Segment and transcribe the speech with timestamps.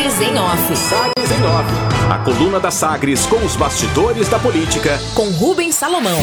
[0.00, 0.76] Sagres em Off.
[0.76, 2.10] Sagres em Off.
[2.10, 4.98] A coluna da Sagres com os bastidores da política.
[5.14, 6.18] Com Rubens Salomão.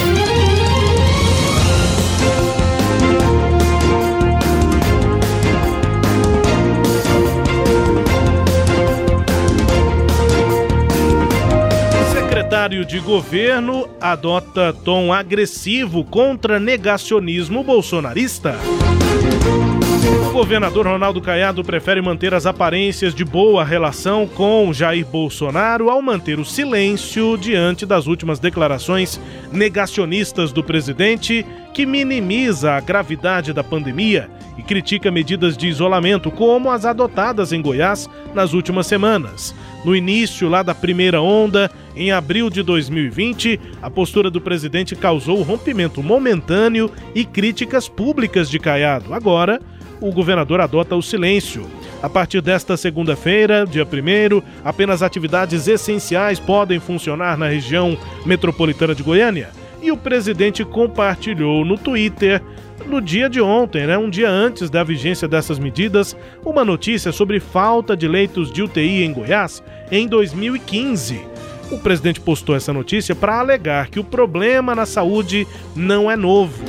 [12.12, 18.56] secretário de governo adota tom agressivo contra negacionismo bolsonarista.
[20.06, 26.02] O governador Ronaldo Caiado prefere manter as aparências de boa relação com Jair Bolsonaro ao
[26.02, 29.20] manter o silêncio diante das últimas declarações
[29.52, 36.70] negacionistas do presidente, que minimiza a gravidade da pandemia e critica medidas de isolamento como
[36.70, 39.56] as adotadas em Goiás nas últimas semanas.
[39.84, 45.42] No início lá da primeira onda, em abril de 2020, a postura do presidente causou
[45.42, 49.14] rompimento momentâneo e críticas públicas de Caiado.
[49.14, 49.60] Agora,
[50.00, 51.66] o governador adota o silêncio.
[52.02, 59.04] A partir desta segunda-feira, dia 1, apenas atividades essenciais podem funcionar na região metropolitana de
[59.04, 59.50] Goiânia.
[59.82, 62.42] E o presidente compartilhou no Twitter,
[62.86, 67.40] no dia de ontem, né, um dia antes da vigência dessas medidas, uma notícia sobre
[67.40, 71.20] falta de leitos de UTI em Goiás em 2015.
[71.72, 76.64] O presidente postou essa notícia para alegar que o problema na saúde não é novo.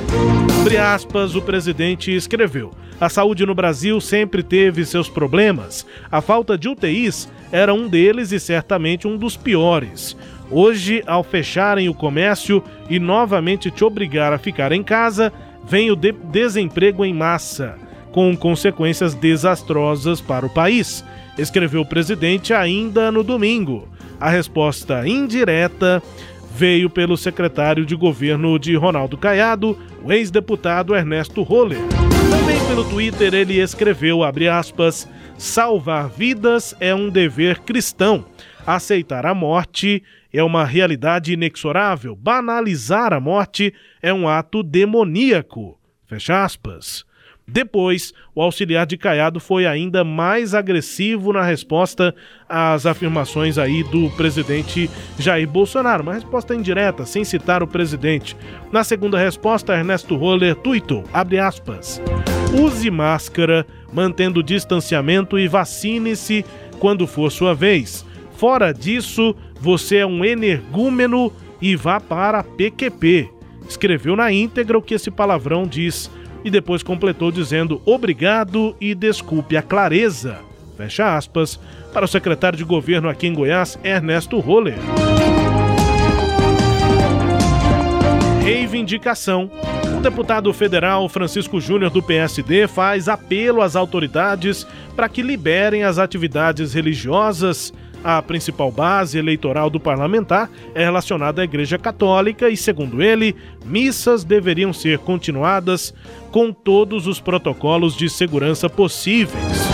[0.69, 2.69] Abre aspas, o presidente escreveu.
[3.01, 5.83] A saúde no Brasil sempre teve seus problemas.
[6.11, 10.15] A falta de UTIs era um deles e certamente um dos piores.
[10.51, 15.33] Hoje, ao fecharem o comércio e novamente te obrigar a ficar em casa,
[15.67, 17.75] vem o de desemprego em massa,
[18.11, 21.03] com consequências desastrosas para o país,
[21.35, 23.89] escreveu o presidente ainda no domingo.
[24.19, 26.03] A resposta indireta
[26.51, 31.79] veio pelo secretário de governo de Ronaldo Caiado, o ex-deputado Ernesto Roller.
[32.29, 38.25] Também pelo Twitter ele escreveu, aspas, salvar vidas é um dever cristão.
[38.65, 42.15] Aceitar a morte é uma realidade inexorável.
[42.15, 45.79] Banalizar a morte é um ato demoníaco.
[46.05, 47.03] Fecha aspas.
[47.51, 52.13] Depois, o auxiliar de Caiado foi ainda mais agressivo na resposta
[52.47, 58.37] às afirmações aí do presidente Jair Bolsonaro, uma resposta indireta, sem citar o presidente.
[58.71, 62.01] Na segunda resposta, Ernesto Roller tuitou, abre aspas,
[62.53, 66.45] use máscara, mantendo distanciamento e vacine-se
[66.79, 68.05] quando for sua vez.
[68.33, 73.29] Fora disso, você é um energúmeno e vá para a PQP.
[73.67, 76.09] Escreveu na íntegra o que esse palavrão diz
[76.43, 80.39] e depois completou dizendo obrigado e desculpe a clareza.
[80.77, 81.59] Fecha aspas,
[81.91, 84.77] para o secretário de governo aqui em Goiás, Ernesto Roller.
[88.41, 89.51] Reivindicação.
[89.97, 95.97] O deputado federal Francisco Júnior do PSD faz apelo às autoridades para que liberem as
[95.97, 97.73] atividades religiosas
[98.03, 104.23] a principal base eleitoral do parlamentar é relacionada à Igreja Católica e, segundo ele, missas
[104.23, 105.93] deveriam ser continuadas
[106.31, 109.67] com todos os protocolos de segurança possíveis.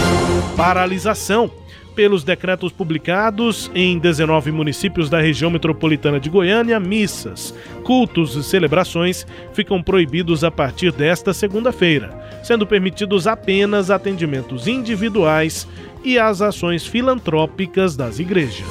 [0.55, 1.51] Paralisação.
[1.95, 9.25] Pelos decretos publicados em 19 municípios da região metropolitana de Goiânia, missas, cultos e celebrações
[9.53, 15.65] ficam proibidos a partir desta segunda-feira, sendo permitidos apenas atendimentos individuais
[16.03, 18.67] e as ações filantrópicas das igrejas.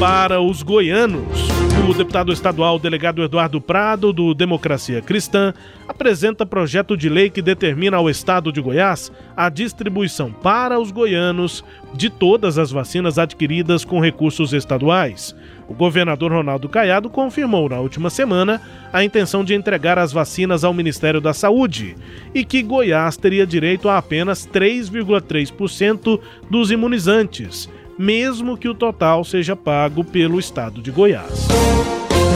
[0.00, 5.52] Para os goianos, o deputado estadual delegado Eduardo Prado, do Democracia Cristã,
[5.86, 11.64] apresenta projeto de lei que determina ao estado de Goiás a distribuição para os goianos
[11.94, 15.34] de todas as vacinas adquiridas com recursos estaduais.
[15.68, 18.60] O governador Ronaldo Caiado confirmou na última semana
[18.92, 21.96] a intenção de entregar as vacinas ao Ministério da Saúde
[22.34, 29.56] e que Goiás teria direito a apenas 3,3% dos imunizantes, mesmo que o total seja
[29.56, 31.48] pago pelo estado de Goiás.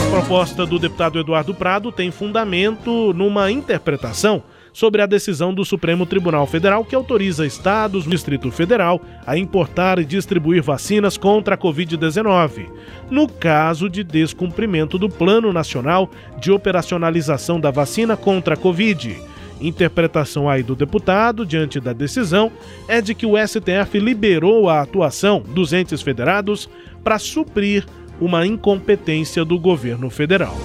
[0.05, 6.05] A proposta do deputado Eduardo Prado tem fundamento numa interpretação sobre a decisão do Supremo
[6.05, 11.57] Tribunal Federal que autoriza estados do Distrito Federal a importar e distribuir vacinas contra a
[11.57, 12.69] Covid-19,
[13.09, 16.09] no caso de descumprimento do Plano Nacional
[16.39, 19.32] de Operacionalização da Vacina contra a Covid.
[19.63, 22.51] Interpretação aí do deputado diante da decisão
[22.85, 26.69] é de que o STF liberou a atuação dos entes federados
[27.01, 27.85] para suprir
[28.19, 30.55] uma incompetência do governo federal.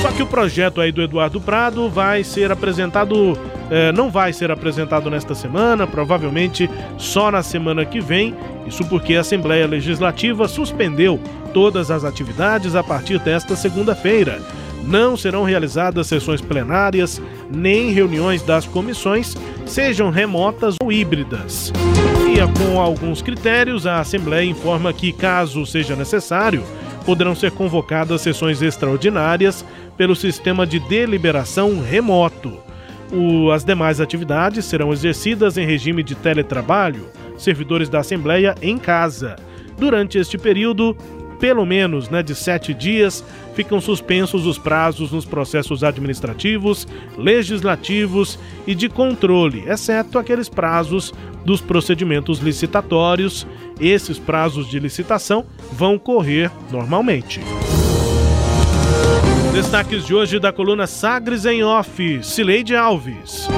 [0.00, 3.38] Só que o projeto aí do Eduardo Prado vai ser apresentado,
[3.70, 8.34] eh, não vai ser apresentado nesta semana, provavelmente só na semana que vem.
[8.66, 11.20] Isso porque a Assembleia Legislativa suspendeu
[11.52, 14.40] todas as atividades a partir desta segunda-feira.
[14.90, 21.72] Não serão realizadas sessões plenárias nem reuniões das comissões, sejam remotas ou híbridas.
[22.26, 26.64] E com alguns critérios, a Assembleia informa que, caso seja necessário,
[27.06, 29.64] poderão ser convocadas sessões extraordinárias
[29.96, 32.58] pelo sistema de deliberação remoto.
[33.12, 37.06] O, as demais atividades serão exercidas em regime de teletrabalho,
[37.38, 39.36] servidores da Assembleia em casa.
[39.78, 40.96] Durante este período,
[41.40, 48.74] pelo menos né, de sete dias, ficam suspensos os prazos nos processos administrativos, legislativos e
[48.74, 51.12] de controle, exceto aqueles prazos
[51.44, 53.46] dos procedimentos licitatórios.
[53.80, 57.40] Esses prazos de licitação vão correr normalmente.
[59.54, 63.48] Destaques de hoje da coluna Sagres em Off, Cileide Alves.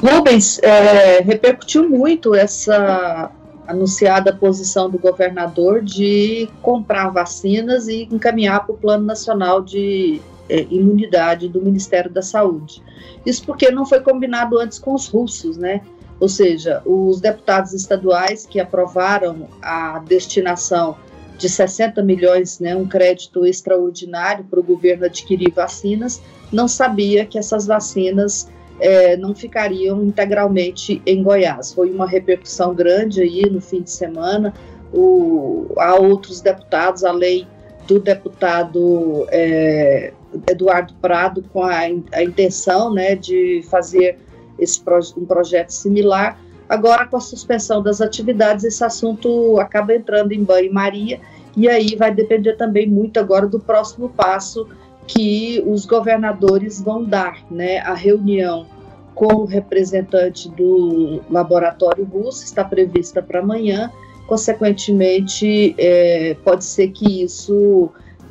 [0.00, 3.30] Rubens, é, repercutiu muito essa
[3.68, 10.66] anunciada posição do governador de comprar vacinas e encaminhar para o Plano Nacional de é,
[10.70, 12.82] Imunidade do Ministério da Saúde.
[13.26, 15.82] Isso porque não foi combinado antes com os russos, né?
[16.18, 20.96] Ou seja, os deputados estaduais que aprovaram a destinação
[21.36, 26.20] de 60 milhões, né, um crédito extraordinário para o governo adquirir vacinas,
[26.50, 28.48] não sabia que essas vacinas
[28.80, 31.72] é, não ficariam integralmente em Goiás.
[31.72, 34.54] Foi uma repercussão grande aí no fim de semana.
[34.92, 37.46] O, há outros deputados, além
[37.86, 40.12] do deputado é,
[40.48, 41.80] Eduardo Prado, com a,
[42.12, 44.18] a intenção né, de fazer
[44.58, 44.82] esse
[45.16, 46.38] um projeto similar.
[46.68, 51.18] Agora, com a suspensão das atividades, esse assunto acaba entrando em banho-maria,
[51.56, 54.68] e aí vai depender também muito agora do próximo passo
[55.08, 57.78] que os governadores vão dar, né?
[57.78, 58.66] A reunião
[59.14, 63.90] com o representante do laboratório russo está prevista para amanhã.
[64.28, 67.90] Consequentemente, é, pode ser que isso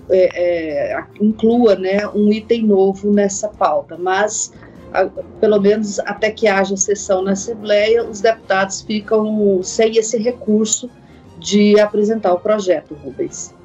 [0.09, 4.53] é, é, inclua né, um item novo nessa pauta, mas
[4.93, 5.05] a,
[5.41, 10.89] pelo menos até que haja sessão na Assembleia, os deputados ficam sem esse recurso
[11.39, 13.56] de apresentar o projeto, Rubens.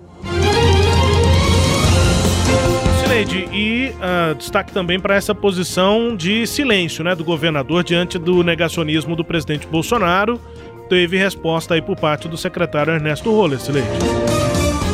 [3.22, 8.42] Sineide, e uh, destaque também para essa posição de silêncio né, do governador diante do
[8.42, 10.40] negacionismo do presidente Bolsonaro.
[10.88, 13.88] Teve resposta aí por parte do secretário Ernesto Roller, Sineide.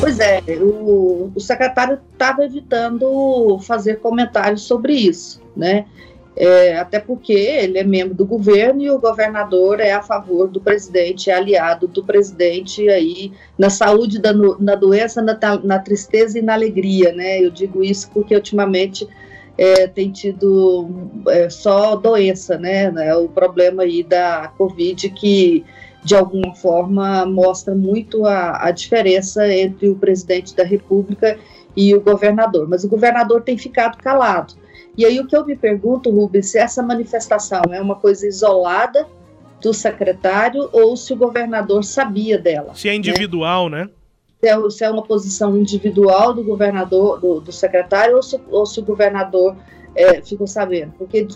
[0.00, 5.86] Pois é, o, o secretário estava evitando fazer comentários sobre isso, né?
[6.40, 10.60] É, até porque ele é membro do governo e o governador é a favor do
[10.60, 16.42] presidente, é aliado do presidente aí na saúde, da, na doença, na, na tristeza e
[16.42, 17.42] na alegria, né?
[17.42, 19.04] Eu digo isso porque ultimamente
[19.58, 22.88] é, tem tido é, só doença, né?
[22.92, 23.16] né?
[23.16, 25.64] O problema aí da Covid que
[26.04, 31.36] de alguma forma mostra muito a, a diferença entre o presidente da República
[31.76, 32.68] e o governador.
[32.68, 34.54] Mas o governador tem ficado calado.
[34.98, 39.06] E aí o que eu me pergunto, Rubens, se essa manifestação é uma coisa isolada
[39.62, 42.74] do secretário ou se o governador sabia dela.
[42.74, 43.84] Se é individual, né?
[43.84, 43.90] né?
[44.40, 48.66] Se, é, se é, uma posição individual do governador, do, do secretário, ou se, ou
[48.66, 49.56] se o governador
[49.94, 50.92] é, ficou sabendo.
[50.98, 51.28] Porque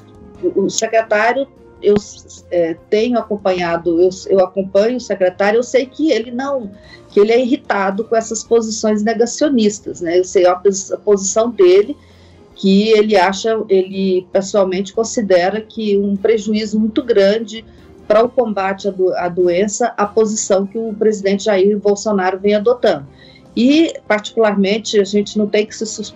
[0.43, 1.47] o secretário,
[1.81, 1.95] eu
[2.51, 6.73] é, tenho acompanhado, eu, eu acompanho o secretário, eu sei que ele não,
[7.11, 10.19] que ele é irritado com essas posições negacionistas, né?
[10.19, 11.97] Eu sei a, a posição dele
[12.55, 17.65] que ele acha, ele pessoalmente considera que um prejuízo muito grande
[18.07, 22.55] para o combate à, do, à doença a posição que o presidente Jair Bolsonaro vem
[22.55, 23.07] adotando.
[23.57, 26.15] E, particularmente, a gente não tem que se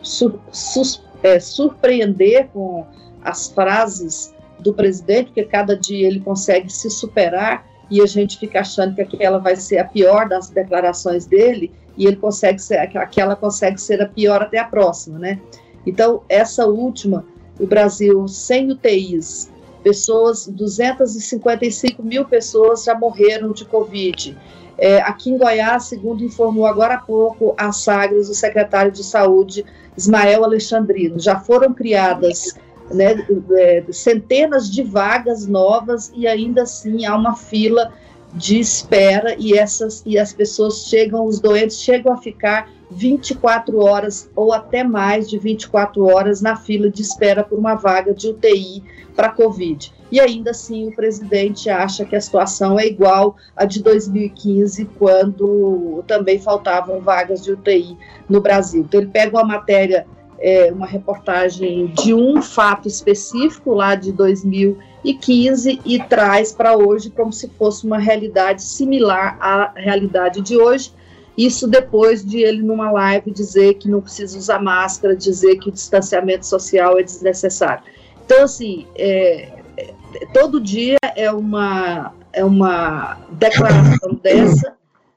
[1.23, 2.87] é, surpreender com
[3.23, 8.61] as frases do presidente, porque cada dia ele consegue se superar e a gente fica
[8.61, 13.37] achando que aquela vai ser a pior das declarações dele e ele consegue ser, aquela
[13.37, 15.41] consegue ser a pior até a próxima, né?
[15.87, 17.25] Então, essa última,
[17.59, 19.51] o Brasil sem UTIs,
[19.83, 24.37] pessoas, 255 mil pessoas já morreram de Covid.
[24.77, 29.65] É, aqui em Goiás, segundo informou agora há pouco a Sagres, o secretário de Saúde,
[29.97, 32.55] Ismael Alexandrino, já foram criadas
[32.93, 33.27] né,
[33.57, 37.93] é, centenas de vagas novas e ainda assim há uma fila
[38.35, 44.31] de espera e essas e as pessoas chegam, os doentes chegam a ficar 24 horas
[44.35, 48.83] ou até mais de 24 horas na fila de espera por uma vaga de UTI
[49.15, 49.93] para Covid.
[50.11, 56.05] E ainda assim o presidente acha que a situação é igual à de 2015, quando
[56.07, 57.97] também faltavam vagas de UTI
[58.29, 58.83] no Brasil.
[58.83, 60.07] Então ele pega uma matéria,
[60.39, 67.33] é, uma reportagem de um fato específico lá de 2015 e traz para hoje como
[67.33, 70.93] se fosse uma realidade similar à realidade de hoje
[71.37, 75.73] Isso depois de ele, numa live, dizer que não precisa usar máscara, dizer que o
[75.73, 77.85] distanciamento social é desnecessário.
[78.25, 79.95] Então, assim, é, é,
[80.33, 84.77] todo dia é uma, é uma declaração dessa,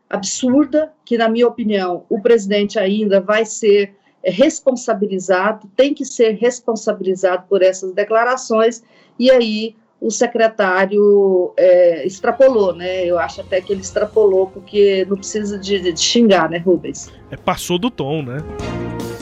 [0.09, 7.45] absurda, que, na minha opinião, o presidente ainda vai ser responsabilizado, tem que ser responsabilizado
[7.47, 8.83] por essas declarações,
[9.17, 13.05] e aí o secretário é, extrapolou, né?
[13.05, 17.11] Eu acho até que ele extrapolou, porque não precisa de, de xingar, né, Rubens?
[17.29, 18.37] É, passou do tom, né?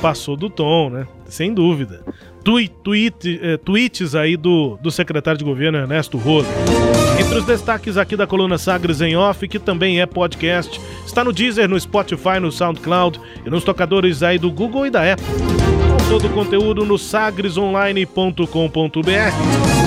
[0.02, 1.08] Passou do tom, né?
[1.26, 2.04] Sem dúvida.
[2.44, 6.48] Tweet, tweet, é, tweets aí do, do secretário de governo Ernesto Rosa.
[7.20, 11.34] Entre os destaques aqui da coluna Sagres em Off, que também é podcast, está no
[11.34, 15.26] Deezer, no Spotify, no SoundCloud e nos tocadores aí do Google e da Apple.
[16.08, 19.87] Todo o conteúdo no sagresonline.com.br.